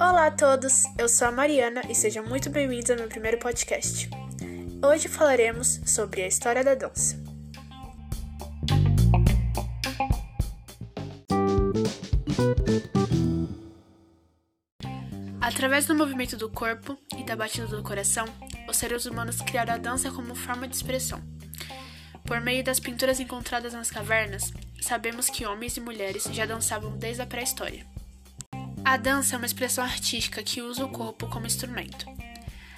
Olá 0.00 0.26
a 0.26 0.30
todos, 0.30 0.84
eu 0.96 1.08
sou 1.08 1.26
a 1.26 1.32
Mariana 1.32 1.82
e 1.88 1.94
sejam 1.96 2.24
muito 2.24 2.48
bem-vindos 2.48 2.90
ao 2.90 2.96
meu 2.96 3.08
primeiro 3.08 3.38
podcast. 3.38 4.08
Hoje 4.84 5.08
falaremos 5.08 5.80
sobre 5.84 6.22
a 6.22 6.28
história 6.28 6.62
da 6.62 6.76
dança. 6.76 7.20
Através 15.40 15.86
do 15.86 15.96
movimento 15.96 16.36
do 16.36 16.48
corpo 16.48 16.96
e 17.18 17.24
da 17.24 17.34
batida 17.34 17.66
do 17.66 17.82
coração, 17.82 18.26
os 18.68 18.76
seres 18.76 19.06
humanos 19.06 19.40
criaram 19.40 19.74
a 19.74 19.78
dança 19.78 20.08
como 20.12 20.36
forma 20.36 20.68
de 20.68 20.76
expressão. 20.76 21.20
Por 22.24 22.40
meio 22.40 22.62
das 22.62 22.78
pinturas 22.78 23.18
encontradas 23.18 23.72
nas 23.72 23.90
cavernas, 23.90 24.52
sabemos 24.82 25.30
que 25.30 25.46
homens 25.46 25.76
e 25.76 25.80
mulheres 25.80 26.24
já 26.32 26.44
dançavam 26.44 26.96
desde 26.96 27.22
a 27.22 27.26
pré-história. 27.26 27.86
A 28.84 28.96
dança 28.96 29.36
é 29.36 29.38
uma 29.38 29.46
expressão 29.46 29.84
artística 29.84 30.42
que 30.42 30.60
usa 30.60 30.84
o 30.84 30.90
corpo 30.90 31.28
como 31.28 31.46
instrumento. 31.46 32.04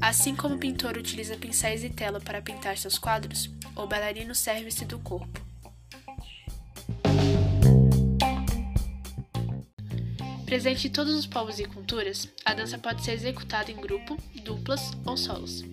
Assim 0.00 0.36
como 0.36 0.56
o 0.56 0.58
pintor 0.58 0.98
utiliza 0.98 1.36
pincéis 1.36 1.82
e 1.82 1.88
tela 1.88 2.20
para 2.20 2.42
pintar 2.42 2.76
seus 2.76 2.98
quadros, 2.98 3.50
o 3.74 3.86
bailarino 3.86 4.34
serve-se 4.34 4.84
do 4.84 4.98
corpo. 4.98 5.40
Presente 10.44 10.86
em 10.86 10.90
todos 10.90 11.14
os 11.14 11.26
povos 11.26 11.58
e 11.58 11.64
culturas, 11.64 12.28
a 12.44 12.54
dança 12.54 12.78
pode 12.78 13.04
ser 13.04 13.12
executada 13.12 13.70
em 13.70 13.76
grupo, 13.76 14.16
duplas 14.44 14.92
ou 15.04 15.16
solos. 15.16 15.64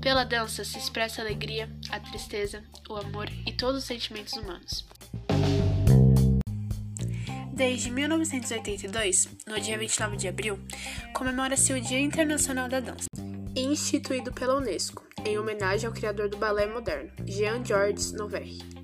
Pela 0.00 0.24
dança 0.24 0.62
se 0.62 0.78
expressa 0.78 1.22
a 1.22 1.24
alegria, 1.24 1.68
a 1.90 1.98
tristeza, 1.98 2.62
o 2.88 2.94
amor 2.94 3.28
e 3.46 3.52
todos 3.52 3.78
os 3.78 3.84
sentimentos 3.84 4.34
humanos. 4.34 4.84
Desde 7.54 7.88
1982, 7.88 9.28
no 9.46 9.60
dia 9.60 9.78
29 9.78 10.16
de 10.16 10.26
abril, 10.26 10.58
comemora-se 11.12 11.72
o 11.72 11.80
Dia 11.80 12.00
Internacional 12.00 12.68
da 12.68 12.80
Dança, 12.80 13.06
instituído 13.54 14.32
pela 14.32 14.56
Unesco, 14.56 15.04
em 15.24 15.38
homenagem 15.38 15.86
ao 15.86 15.94
criador 15.94 16.28
do 16.28 16.36
balé 16.36 16.66
moderno, 16.66 17.12
Jean-Georges 17.24 18.10
Noverre. 18.10 18.83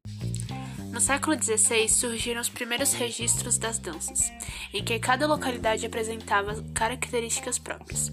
No 1.01 1.07
século 1.07 1.43
XVI 1.43 1.89
surgiram 1.89 2.43
os 2.43 2.51
primeiros 2.51 2.93
registros 2.93 3.57
das 3.57 3.79
danças, 3.79 4.31
em 4.71 4.85
que 4.85 4.99
cada 4.99 5.27
localidade 5.27 5.87
apresentava 5.87 6.63
características 6.75 7.59
próprias. 7.59 8.13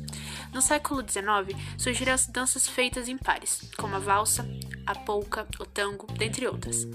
No 0.54 0.62
século 0.62 1.02
XIX 1.02 1.62
surgiram 1.78 2.14
as 2.14 2.28
danças 2.28 2.66
feitas 2.66 3.10
em 3.10 3.18
pares, 3.18 3.70
como 3.78 3.98
a 3.98 4.00
valsa, 4.00 4.48
a 4.86 4.96
polca, 4.96 5.46
o 5.60 5.66
tango, 5.66 6.08
dentre 6.14 6.48
outras. 6.48 6.88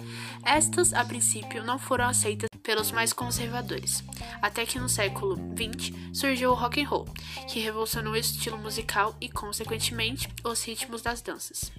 Estas, 0.47 0.95
a 0.95 1.05
princípio, 1.05 1.63
não 1.63 1.79
foram 1.79 2.07
aceitas 2.07 2.49
pelos 2.63 2.91
mais 2.91 3.13
conservadores, 3.13 4.03
até 4.41 4.65
que 4.65 4.79
no 4.79 4.89
século 4.89 5.37
XX 5.37 5.95
surgiu 6.15 6.53
o 6.53 6.55
rock 6.55 6.83
and 6.83 6.89
roll, 6.89 7.05
que 7.47 7.61
revolucionou 7.61 8.15
o 8.15 8.17
estilo 8.17 8.57
musical 8.57 9.15
e, 9.21 9.29
consequentemente, 9.29 10.27
os 10.43 10.65
ritmos 10.65 11.03
das 11.03 11.21
danças. 11.21 11.71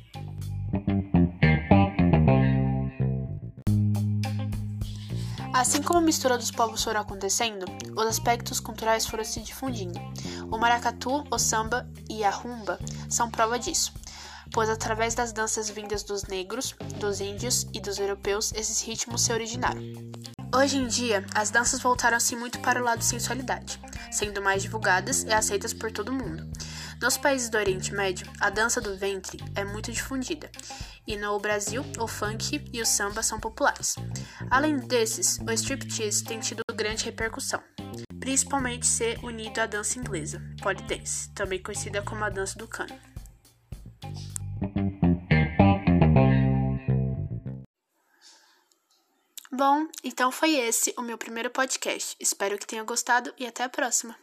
Assim 5.53 5.81
como 5.81 5.99
a 5.99 6.01
mistura 6.01 6.37
dos 6.37 6.51
povos 6.51 6.83
foram 6.83 7.01
acontecendo, 7.01 7.65
os 7.95 8.07
aspectos 8.07 8.59
culturais 8.59 9.05
foram 9.05 9.23
se 9.23 9.39
difundindo. 9.39 9.99
O 10.51 10.57
maracatu, 10.57 11.23
o 11.31 11.37
samba 11.37 11.87
e 12.09 12.23
a 12.23 12.31
rumba 12.31 12.79
são 13.09 13.29
prova 13.29 13.59
disso 13.59 13.93
pois 14.53 14.69
através 14.69 15.15
das 15.15 15.33
danças 15.33 15.69
vindas 15.69 16.03
dos 16.03 16.23
negros, 16.25 16.75
dos 16.99 17.19
índios 17.19 17.67
e 17.73 17.81
dos 17.81 17.97
europeus 17.97 18.53
esses 18.53 18.81
ritmos 18.81 19.23
se 19.23 19.33
originaram. 19.33 19.81
Hoje 20.55 20.77
em 20.77 20.85
dia, 20.85 21.25
as 21.33 21.49
danças 21.49 21.81
voltaram-se 21.81 22.35
muito 22.35 22.59
para 22.59 22.79
o 22.79 22.83
lado 22.83 22.99
de 22.99 23.05
sensualidade, 23.05 23.81
sendo 24.11 24.41
mais 24.41 24.61
divulgadas 24.61 25.23
e 25.23 25.33
aceitas 25.33 25.73
por 25.73 25.91
todo 25.91 26.13
mundo. 26.13 26.47
Nos 27.03 27.17
países 27.17 27.49
do 27.49 27.57
Oriente 27.57 27.93
Médio, 27.93 28.25
a 28.39 28.49
dança 28.49 28.79
do 28.79 28.95
ventre 28.95 29.37
é 29.55 29.65
muito 29.65 29.91
difundida, 29.91 30.49
e 31.05 31.17
no 31.17 31.37
Brasil, 31.37 31.83
o 31.99 32.07
funk 32.07 32.63
e 32.71 32.81
o 32.81 32.85
samba 32.85 33.21
são 33.21 33.41
populares. 33.41 33.97
Além 34.49 34.77
desses, 34.77 35.37
o 35.39 35.51
striptease 35.51 36.23
tem 36.23 36.39
tido 36.39 36.63
grande 36.73 37.03
repercussão, 37.03 37.61
principalmente 38.21 38.87
ser 38.87 39.19
unido 39.21 39.59
à 39.59 39.65
dança 39.65 39.99
inglesa, 39.99 40.41
pole 40.61 40.81
dance, 40.83 41.29
também 41.33 41.61
conhecida 41.61 42.01
como 42.01 42.23
a 42.23 42.29
dança 42.29 42.57
do 42.57 42.69
cano. 42.69 42.97
Bom, 49.51 49.87
então 50.05 50.31
foi 50.31 50.51
esse 50.51 50.93
o 50.97 51.01
meu 51.01 51.17
primeiro 51.17 51.49
podcast. 51.49 52.15
Espero 52.17 52.57
que 52.57 52.65
tenha 52.65 52.83
gostado 52.85 53.33
e 53.37 53.45
até 53.45 53.65
a 53.65 53.69
próxima. 53.69 54.22